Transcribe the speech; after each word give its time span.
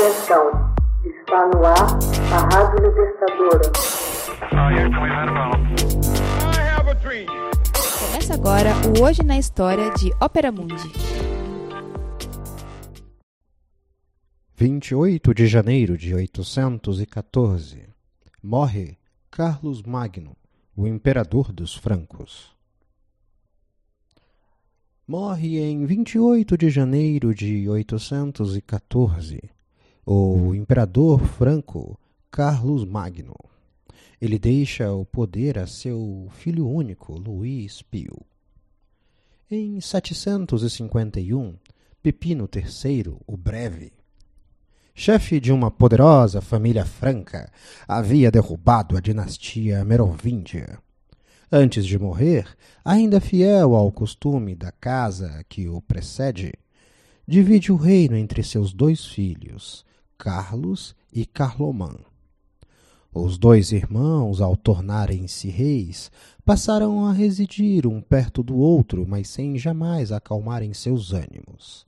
Atenção, 0.00 0.72
está 1.04 1.46
no 1.48 1.62
ar 1.62 1.98
a 2.32 2.38
Rádio 2.54 2.88
Libertadora. 2.88 3.70
Começa 8.00 8.32
agora 8.32 8.70
o 8.88 9.04
Hoje 9.04 9.22
na 9.22 9.36
História 9.36 9.92
de 9.92 10.10
Ópera 10.18 10.50
Mundi. 10.50 10.90
28 14.54 15.34
de 15.34 15.46
janeiro 15.46 15.98
de 15.98 16.14
814. 16.14 17.86
Morre 18.42 18.96
Carlos 19.30 19.82
Magno, 19.82 20.34
o 20.74 20.86
imperador 20.86 21.52
dos 21.52 21.76
francos. 21.76 22.56
Morre 25.06 25.58
em 25.58 25.84
28 25.84 26.56
de 26.56 26.70
janeiro 26.70 27.34
de 27.34 27.68
814 27.68 29.59
o 30.12 30.56
imperador 30.56 31.24
franco 31.24 31.96
Carlos 32.32 32.84
Magno. 32.84 33.36
Ele 34.20 34.40
deixa 34.40 34.92
o 34.92 35.04
poder 35.04 35.56
a 35.56 35.68
seu 35.68 36.26
filho 36.32 36.68
único, 36.68 37.16
Luís 37.16 37.80
Pio. 37.80 38.20
Em 39.48 39.80
751, 39.80 41.54
Pepino 42.02 42.48
III, 42.52 43.18
o 43.24 43.36
Breve, 43.36 43.92
chefe 44.96 45.38
de 45.38 45.52
uma 45.52 45.70
poderosa 45.70 46.40
família 46.40 46.84
franca, 46.84 47.48
havia 47.86 48.32
derrubado 48.32 48.96
a 48.96 49.00
dinastia 49.00 49.84
merovíndia. 49.84 50.80
Antes 51.52 51.86
de 51.86 51.96
morrer, 51.96 52.48
ainda 52.84 53.20
fiel 53.20 53.76
ao 53.76 53.92
costume 53.92 54.56
da 54.56 54.72
casa 54.72 55.44
que 55.48 55.68
o 55.68 55.80
precede, 55.80 56.52
divide 57.28 57.70
o 57.70 57.76
reino 57.76 58.16
entre 58.16 58.42
seus 58.42 58.72
dois 58.72 59.06
filhos, 59.06 59.88
Carlos 60.20 60.94
e 61.10 61.24
Carlomã. 61.24 61.96
Os 63.10 63.38
dois 63.38 63.72
irmãos, 63.72 64.42
ao 64.42 64.54
tornarem-se 64.54 65.48
reis, 65.48 66.12
passaram 66.44 67.06
a 67.06 67.12
residir 67.12 67.86
um 67.86 68.02
perto 68.02 68.42
do 68.42 68.54
outro, 68.54 69.06
mas 69.08 69.30
sem 69.30 69.56
jamais 69.56 70.12
acalmarem 70.12 70.74
seus 70.74 71.14
ânimos. 71.14 71.86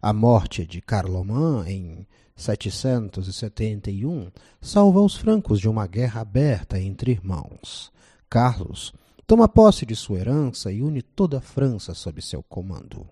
A 0.00 0.14
morte 0.14 0.64
de 0.66 0.80
Carlomã 0.80 1.62
em 1.68 2.06
771 2.34 4.30
salva 4.62 5.02
os 5.02 5.14
francos 5.14 5.60
de 5.60 5.68
uma 5.68 5.86
guerra 5.86 6.22
aberta 6.22 6.80
entre 6.80 7.10
irmãos. 7.10 7.92
Carlos 8.30 8.94
toma 9.26 9.46
posse 9.46 9.84
de 9.84 9.94
sua 9.94 10.20
herança 10.20 10.72
e 10.72 10.80
une 10.80 11.02
toda 11.02 11.36
a 11.36 11.42
França 11.42 11.92
sob 11.92 12.22
seu 12.22 12.42
comando. 12.42 13.06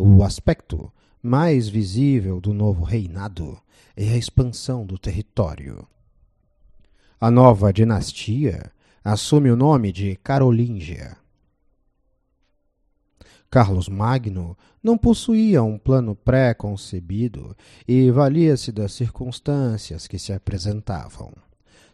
O 0.00 0.22
aspecto 0.22 0.92
mais 1.20 1.68
visível 1.68 2.40
do 2.40 2.54
novo 2.54 2.84
reinado 2.84 3.60
é 3.96 4.10
a 4.10 4.16
expansão 4.16 4.86
do 4.86 4.96
território. 4.96 5.84
A 7.20 7.32
nova 7.32 7.72
dinastia 7.72 8.70
assume 9.02 9.50
o 9.50 9.56
nome 9.56 9.90
de 9.90 10.14
Carolíngia. 10.14 11.16
Carlos 13.50 13.88
Magno 13.88 14.56
não 14.80 14.96
possuía 14.96 15.64
um 15.64 15.76
plano 15.76 16.14
pré-concebido 16.14 17.56
e 17.88 18.08
valia-se 18.12 18.70
das 18.70 18.92
circunstâncias 18.92 20.06
que 20.06 20.16
se 20.16 20.32
apresentavam. 20.32 21.32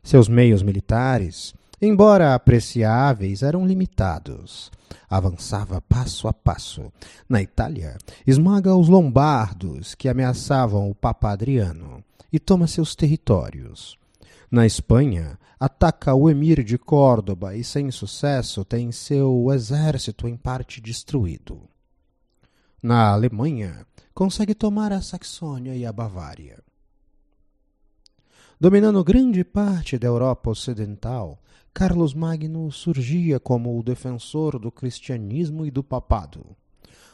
Seus 0.02 0.28
meios 0.28 0.62
militares, 0.62 1.54
embora 1.84 2.34
apreciáveis, 2.34 3.42
eram 3.42 3.66
limitados. 3.66 4.70
Avançava 5.08 5.80
passo 5.80 6.26
a 6.28 6.32
passo. 6.32 6.92
Na 7.28 7.42
Itália, 7.42 7.96
esmaga 8.26 8.74
os 8.74 8.88
lombardos 8.88 9.94
que 9.94 10.08
ameaçavam 10.08 10.90
o 10.90 10.94
Papa 10.94 11.30
Adriano 11.30 12.02
e 12.32 12.38
toma 12.38 12.66
seus 12.66 12.94
territórios. 12.94 13.96
Na 14.50 14.66
Espanha, 14.66 15.38
ataca 15.58 16.14
o 16.14 16.28
emir 16.28 16.62
de 16.62 16.78
Córdoba 16.78 17.56
e, 17.56 17.64
sem 17.64 17.90
sucesso, 17.90 18.64
tem 18.64 18.92
seu 18.92 19.52
exército 19.52 20.28
em 20.28 20.36
parte 20.36 20.80
destruído. 20.80 21.60
Na 22.82 23.12
Alemanha, 23.12 23.86
consegue 24.14 24.54
tomar 24.54 24.92
a 24.92 25.00
Saxônia 25.00 25.74
e 25.74 25.86
a 25.86 25.92
Bavária. 25.92 26.62
Dominando 28.60 29.02
grande 29.02 29.42
parte 29.42 29.98
da 29.98 30.06
Europa 30.06 30.48
Ocidental, 30.50 31.40
Carlos 31.72 32.14
Magno 32.14 32.70
surgia 32.70 33.40
como 33.40 33.76
o 33.76 33.82
defensor 33.82 34.60
do 34.60 34.70
cristianismo 34.70 35.66
e 35.66 35.72
do 35.72 35.82
papado. 35.82 36.46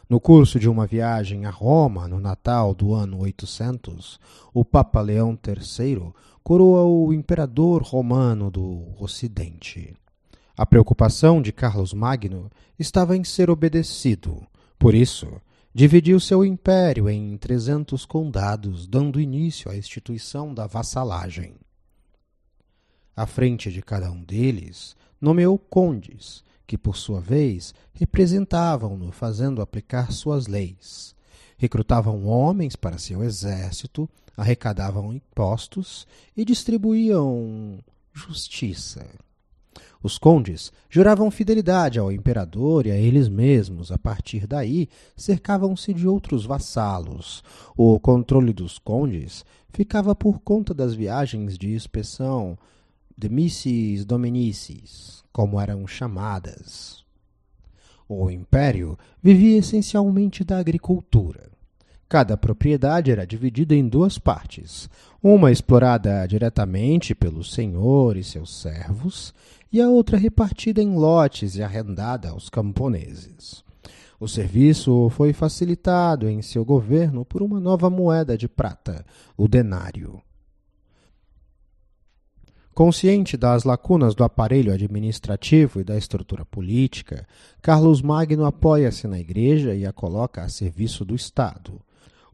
No 0.06 0.20
curso 0.20 0.60
de 0.60 0.68
uma 0.68 0.86
viagem 0.86 1.46
a 1.46 1.50
Roma 1.50 2.06
no 2.06 2.20
Natal 2.20 2.74
do 2.74 2.92
ano 2.92 3.20
800, 3.20 4.20
o 4.52 4.64
Papa 4.64 5.00
Leão 5.00 5.38
III 5.46 6.12
coroa 6.42 6.84
o 6.84 7.10
imperador 7.10 7.82
romano 7.82 8.50
do 8.50 8.88
Ocidente. 8.98 9.94
A 10.54 10.66
preocupação 10.66 11.40
de 11.40 11.52
Carlos 11.52 11.94
Magno 11.94 12.50
estava 12.78 13.16
em 13.16 13.24
ser 13.24 13.48
obedecido. 13.48 14.46
Por 14.78 14.94
isso, 14.94 15.40
dividiu 15.72 16.18
seu 16.18 16.44
império 16.44 17.08
em 17.08 17.36
trezentos 17.36 18.04
condados, 18.04 18.86
dando 18.86 19.20
início 19.20 19.70
à 19.70 19.76
instituição 19.76 20.52
da 20.52 20.66
vassalagem. 20.66 21.54
À 23.14 23.26
frente 23.26 23.70
de 23.70 23.80
cada 23.80 24.10
um 24.10 24.22
deles, 24.22 24.96
nomeou 25.20 25.58
condes, 25.58 26.42
que 26.66 26.76
por 26.78 26.96
sua 26.96 27.20
vez 27.20 27.74
representavam-no 27.92 29.12
fazendo 29.12 29.60
aplicar 29.60 30.12
suas 30.12 30.46
leis. 30.46 31.14
Recrutavam 31.56 32.26
homens 32.26 32.74
para 32.74 32.98
seu 32.98 33.22
exército, 33.22 34.08
arrecadavam 34.36 35.12
impostos 35.12 36.06
e 36.36 36.44
distribuíam 36.44 37.78
justiça. 38.12 39.06
Os 40.02 40.16
condes 40.16 40.72
juravam 40.88 41.30
fidelidade 41.30 41.98
ao 41.98 42.10
imperador 42.10 42.86
e 42.86 42.90
a 42.90 42.96
eles 42.96 43.28
mesmos. 43.28 43.92
A 43.92 43.98
partir 43.98 44.46
daí, 44.46 44.88
cercavam-se 45.14 45.92
de 45.92 46.08
outros 46.08 46.46
vassalos. 46.46 47.44
O 47.76 48.00
controle 48.00 48.52
dos 48.52 48.78
condes 48.78 49.44
ficava 49.68 50.14
por 50.14 50.40
conta 50.40 50.72
das 50.72 50.94
viagens 50.94 51.58
de 51.58 51.72
inspeção 51.72 52.58
de 53.16 53.28
missis 53.28 54.06
dominicis, 54.06 55.22
como 55.30 55.60
eram 55.60 55.86
chamadas. 55.86 57.04
O 58.08 58.30
império 58.30 58.98
vivia 59.22 59.58
essencialmente 59.58 60.42
da 60.42 60.58
agricultura. 60.58 61.50
Cada 62.10 62.36
propriedade 62.36 63.12
era 63.12 63.24
dividida 63.24 63.72
em 63.72 63.88
duas 63.88 64.18
partes, 64.18 64.90
uma 65.22 65.52
explorada 65.52 66.26
diretamente 66.26 67.14
pelo 67.14 67.44
senhor 67.44 68.16
e 68.16 68.24
seus 68.24 68.60
servos, 68.60 69.32
e 69.72 69.80
a 69.80 69.88
outra 69.88 70.18
repartida 70.18 70.82
em 70.82 70.96
lotes 70.96 71.54
e 71.54 71.62
arrendada 71.62 72.30
aos 72.30 72.50
camponeses. 72.50 73.62
O 74.18 74.26
serviço 74.26 75.08
foi 75.10 75.32
facilitado 75.32 76.28
em 76.28 76.42
seu 76.42 76.64
governo 76.64 77.24
por 77.24 77.42
uma 77.42 77.60
nova 77.60 77.88
moeda 77.88 78.36
de 78.36 78.48
prata, 78.48 79.06
o 79.36 79.46
denário. 79.46 80.20
Consciente 82.74 83.36
das 83.36 83.62
lacunas 83.62 84.16
do 84.16 84.24
aparelho 84.24 84.72
administrativo 84.72 85.80
e 85.80 85.84
da 85.84 85.96
estrutura 85.96 86.44
política, 86.44 87.24
Carlos 87.62 88.02
Magno 88.02 88.44
apoia-se 88.46 89.06
na 89.06 89.20
Igreja 89.20 89.76
e 89.76 89.86
a 89.86 89.92
coloca 89.92 90.42
a 90.42 90.48
serviço 90.48 91.04
do 91.04 91.14
Estado. 91.14 91.80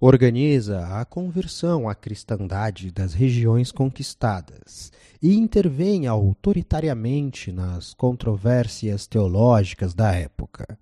Organiza 0.01 0.87
a 1.01 1.05
conversão 1.05 1.89
à 1.89 1.95
cristandade 1.95 2.91
das 2.91 3.15
regiões 3.15 3.73
conquistadas 3.73 4.93
e 5.23 5.35
intervém 5.35 6.07
autoritariamente 6.07 7.51
nas 7.51 7.95
controvérsias 7.95 9.07
teológicas 9.07 9.95
da 9.95 10.13
época. 10.13 10.79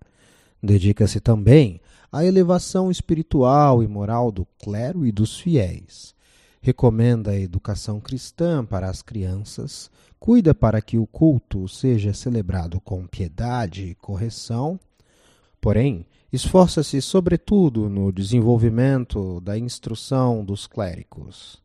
Dedica-se 0.63 1.21
também 1.21 1.81
à 2.11 2.25
elevação 2.25 2.91
espiritual 2.91 3.83
e 3.83 3.89
moral 3.89 4.33
do 4.33 4.47
clero 4.59 5.07
e 5.07 5.13
dos 5.13 5.39
fiéis 5.39 6.15
recomenda 6.65 7.33
a 7.33 7.39
educação 7.39 8.01
cristã 8.01 8.65
para 8.65 8.89
as 8.89 9.03
crianças, 9.03 9.91
cuida 10.19 10.55
para 10.55 10.81
que 10.81 10.97
o 10.97 11.07
culto 11.07 11.69
seja 11.69 12.15
celebrado 12.15 12.81
com 12.81 13.07
piedade 13.07 13.83
e 13.83 13.95
correção, 13.95 14.81
porém, 15.61 16.07
esforça-se 16.35 17.01
sobretudo 17.01 17.89
no 17.89 18.13
desenvolvimento 18.13 19.41
da 19.41 19.59
instrução 19.59 20.45
dos 20.45 20.67
clérigos. 20.67 21.63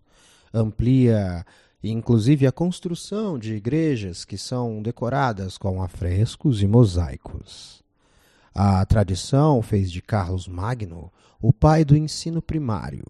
Amplia 0.54 1.46
inclusive 1.82 2.46
a 2.46 2.52
construção 2.52 3.40
de 3.40 3.54
igrejas 3.56 4.26
que 4.26 4.38
são 4.38 4.82
decoradas 4.82 5.58
com 5.58 5.82
afrescos 5.82 6.62
e 6.62 6.68
mosaicos. 6.68 7.82
A 8.54 8.86
tradição 8.86 9.62
fez 9.62 9.90
de 9.90 10.02
Carlos 10.02 10.48
Magno 10.48 11.12
o 11.42 11.54
pai 11.54 11.86
do 11.86 11.96
ensino 11.96 12.42
primário 12.42 13.06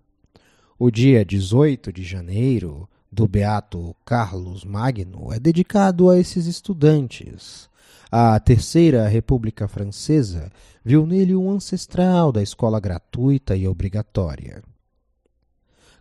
o 0.81 0.89
dia 0.89 1.25
18 1.25 1.91
de 1.91 2.03
janeiro 2.03 2.87
do 3.11 3.27
Beato 3.27 3.93
Carlos 4.05 4.63
Magno 4.63 5.33
é 5.33 5.37
dedicado 5.37 6.09
a 6.09 6.17
esses 6.17 6.45
estudantes. 6.45 7.68
A 8.11 8.39
Terceira 8.39 9.07
República 9.07 9.67
Francesa 9.67 10.51
viu 10.83 11.05
nele 11.05 11.35
um 11.35 11.51
ancestral 11.51 12.31
da 12.31 12.41
escola 12.41 12.79
gratuita 12.79 13.55
e 13.55 13.67
obrigatória. 13.67 14.63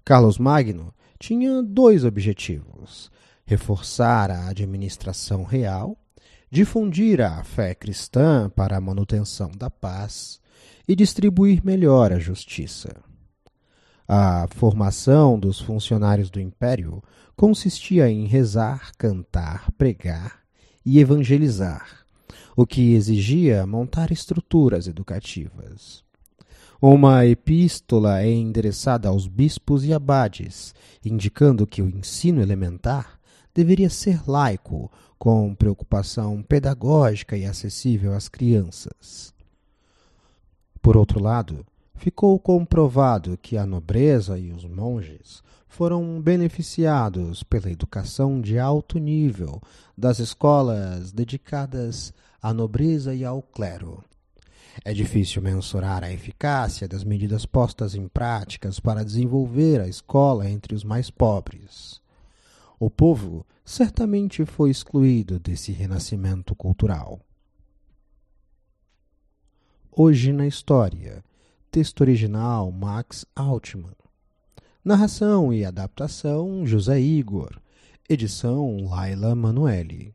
Carlos 0.02 0.38
Magno 0.38 0.94
tinha 1.18 1.62
dois 1.62 2.06
objetivos: 2.06 3.10
reforçar 3.44 4.30
a 4.30 4.48
administração 4.48 5.44
real, 5.44 5.98
difundir 6.50 7.20
a 7.20 7.44
fé 7.44 7.74
cristã 7.74 8.48
para 8.48 8.78
a 8.78 8.80
manutenção 8.80 9.50
da 9.50 9.68
paz 9.68 10.40
e 10.88 10.96
distribuir 10.96 11.62
melhor 11.62 12.10
a 12.10 12.18
justiça. 12.18 12.96
A 14.08 14.48
formação 14.48 15.38
dos 15.38 15.60
funcionários 15.60 16.30
do 16.30 16.40
império 16.40 17.02
consistia 17.36 18.08
em 18.08 18.26
rezar, 18.26 18.92
cantar, 18.96 19.70
pregar 19.72 20.47
e 20.90 21.00
evangelizar, 21.00 22.06
o 22.56 22.66
que 22.66 22.94
exigia 22.94 23.66
montar 23.66 24.10
estruturas 24.10 24.86
educativas. 24.88 26.02
Uma 26.80 27.26
epístola 27.26 28.22
é 28.22 28.32
endereçada 28.32 29.10
aos 29.10 29.26
bispos 29.26 29.84
e 29.84 29.92
abades, 29.92 30.74
indicando 31.04 31.66
que 31.66 31.82
o 31.82 31.88
ensino 31.90 32.40
elementar 32.40 33.20
deveria 33.54 33.90
ser 33.90 34.22
laico, 34.26 34.90
com 35.18 35.54
preocupação 35.54 36.42
pedagógica 36.42 37.36
e 37.36 37.44
acessível 37.44 38.14
às 38.14 38.26
crianças. 38.26 39.34
Por 40.80 40.96
outro 40.96 41.20
lado, 41.22 41.66
ficou 41.98 42.38
comprovado 42.38 43.36
que 43.36 43.58
a 43.58 43.66
nobreza 43.66 44.38
e 44.38 44.52
os 44.52 44.64
monges 44.64 45.42
foram 45.66 46.20
beneficiados 46.20 47.42
pela 47.42 47.70
educação 47.70 48.40
de 48.40 48.58
alto 48.58 48.98
nível 48.98 49.60
das 49.96 50.18
escolas 50.18 51.12
dedicadas 51.12 52.14
à 52.40 52.54
nobreza 52.54 53.14
e 53.14 53.24
ao 53.24 53.42
clero. 53.42 54.02
É 54.84 54.94
difícil 54.94 55.42
mensurar 55.42 56.04
a 56.04 56.12
eficácia 56.12 56.86
das 56.86 57.02
medidas 57.02 57.44
postas 57.44 57.96
em 57.96 58.06
práticas 58.06 58.78
para 58.78 59.04
desenvolver 59.04 59.80
a 59.80 59.88
escola 59.88 60.48
entre 60.48 60.74
os 60.74 60.84
mais 60.84 61.10
pobres. 61.10 62.00
O 62.78 62.88
povo 62.88 63.44
certamente 63.64 64.44
foi 64.46 64.70
excluído 64.70 65.40
desse 65.40 65.72
renascimento 65.72 66.54
cultural. 66.54 67.20
Hoje 69.90 70.32
na 70.32 70.46
História. 70.46 71.24
Texto 71.70 72.00
original 72.00 72.72
Max 72.72 73.26
Altman. 73.36 73.94
Narração 74.82 75.52
e 75.52 75.66
adaptação 75.66 76.66
José 76.66 76.98
Igor. 76.98 77.60
Edição 78.08 78.88
Laila 78.88 79.34
Manuelle. 79.34 80.14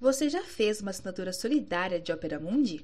Você 0.00 0.30
já 0.30 0.42
fez 0.42 0.80
uma 0.80 0.90
assinatura 0.90 1.34
solidária 1.34 2.00
de 2.00 2.10
Opera 2.10 2.40
Mundi? 2.40 2.82